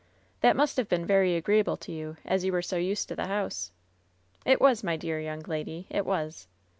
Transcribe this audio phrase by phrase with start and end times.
[0.39, 3.27] "That must have been very agreeable to you, as you were so used to the
[3.27, 3.71] house.",
[4.47, 6.47] "It was, my dear young lady, it was."